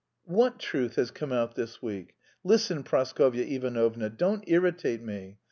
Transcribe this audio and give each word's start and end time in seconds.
"What 0.25 0.57
truth 0.57 0.95
has 0.95 1.11
come 1.11 1.31
out 1.31 1.53
this 1.53 1.79
week? 1.79 2.15
Listen, 2.43 2.81
Praskovya 2.81 3.45
Ivanovna, 3.45 4.09
don't 4.09 4.43
irritate 4.47 5.03
me. 5.03 5.37